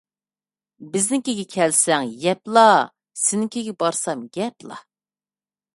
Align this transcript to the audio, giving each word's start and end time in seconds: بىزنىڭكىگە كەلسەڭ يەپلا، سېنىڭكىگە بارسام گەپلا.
بىزنىڭكىگە 0.95 1.43
كەلسەڭ 1.51 2.09
يەپلا، 2.23 2.65
سېنىڭكىگە 3.27 3.79
بارسام 3.85 4.27
گەپلا. 4.41 4.85